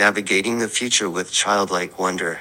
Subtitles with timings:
[0.00, 2.40] Navigating the future with childlike wonder.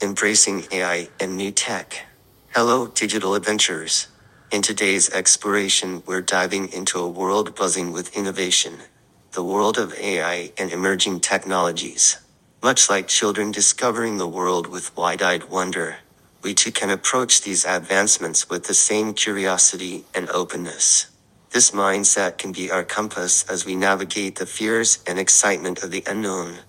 [0.00, 2.06] Embracing AI and new tech.
[2.54, 4.06] Hello, digital adventurers.
[4.50, 8.78] In today's exploration, we're diving into a world buzzing with innovation.
[9.32, 12.16] The world of AI and emerging technologies.
[12.62, 15.96] Much like children discovering the world with wide-eyed wonder,
[16.40, 21.10] we too can approach these advancements with the same curiosity and openness.
[21.50, 26.02] This mindset can be our compass as we navigate the fears and excitement of the
[26.06, 26.60] unknown,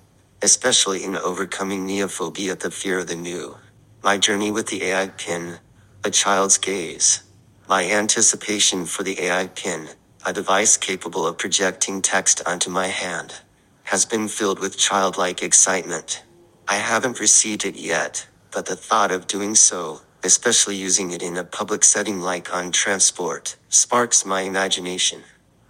[0.46, 3.58] especially in overcoming neophobia, the fear of the new.
[4.03, 5.58] My journey with the AI pin,
[6.03, 7.23] a child's gaze.
[7.67, 9.89] My anticipation for the AI pin,
[10.23, 13.41] a device capable of projecting text onto my hand,
[13.86, 16.23] has been filled with childlike excitement.
[16.67, 21.38] I haven't received it yet, but the thought of doing so, especially using it in
[21.38, 25.23] a public setting like on transport, sparks my imagination.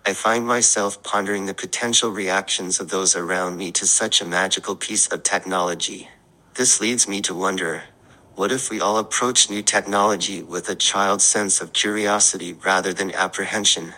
[0.08, 4.76] I find myself pondering the potential reactions of those around me to such a magical
[4.76, 6.10] piece of technology.
[6.54, 7.86] This leads me to wonder,
[8.36, 13.16] what if we all approach new technology with a child's sense of curiosity rather than
[13.16, 13.96] apprehension?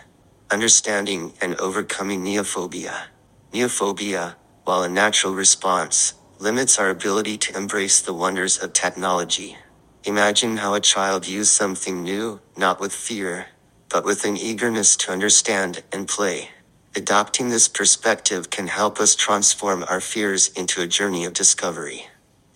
[0.50, 3.08] Understanding and overcoming neophobia.
[3.52, 9.58] Neophobia, while a natural response, limits our ability to embrace the wonders of technology.
[10.04, 13.48] Imagine how a child views something new, not with fear,
[13.90, 16.50] but with an eagerness to understand and play.
[16.96, 22.06] Adopting this perspective can help us transform our fears into a journey of discovery.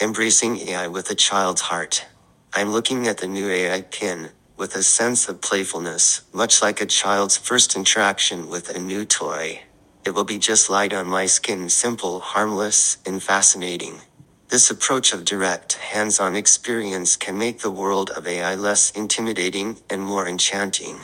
[0.01, 2.05] Embracing AI with a child's heart.
[2.53, 6.87] I'm looking at the new AI pin with a sense of playfulness, much like a
[6.87, 9.63] child's first interaction with a new toy.
[10.05, 14.01] It will be just light on my skin, simple, harmless, and fascinating.
[14.49, 20.03] This approach of direct, hands-on experience can make the world of AI less intimidating and
[20.03, 20.99] more enchanting.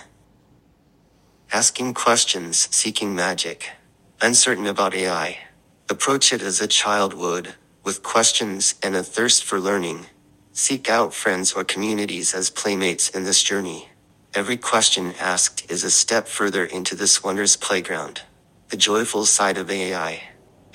[1.53, 3.71] Asking questions, seeking magic.
[4.21, 5.39] Uncertain about AI.
[5.89, 10.09] Approach it as a child would, with questions and a thirst for learning.
[10.53, 13.89] Seek out friends or communities as playmates in this journey.
[14.35, 18.21] Every question asked is a step further into this wondrous playground.
[18.69, 20.21] The joyful side of AI.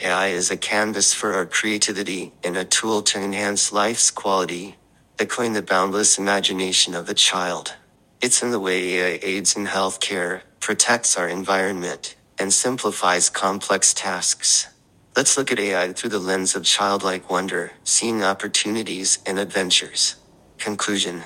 [0.01, 4.78] AI is a canvas for our creativity and a tool to enhance life's quality,
[5.19, 7.75] echoing the boundless imagination of a child.
[8.23, 14.69] It's in the way AI aids in healthcare, protects our environment, and simplifies complex tasks.
[15.13, 20.16] Let's look at AI through the lens of childlike wonder, seeing opportunities and adventures.
[20.57, 21.23] Conclusion.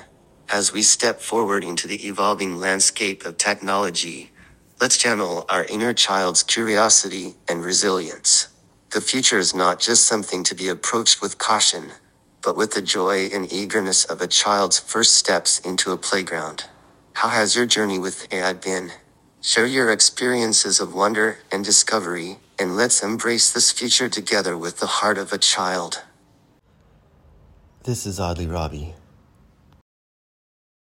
[0.48, 4.32] As we step forward into the evolving landscape of technology,
[4.80, 8.48] let's channel our inner child's curiosity and resilience.
[8.90, 11.92] The future is not just something to be approached with caution,
[12.42, 16.64] but with the joy and eagerness of a child's first steps into a playground.
[17.18, 18.92] How has your journey with AI been?
[19.40, 24.86] Share your experiences of wonder and discovery, and let's embrace this future together with the
[24.86, 26.04] heart of a child.
[27.82, 28.94] This is Oddly Robbie.